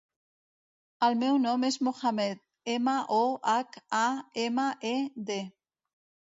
[1.07, 2.41] El meu nom és Mohamed:
[2.77, 3.21] ema, o,
[3.53, 4.09] hac, a,
[4.47, 4.97] ema, e,
[5.31, 5.39] de.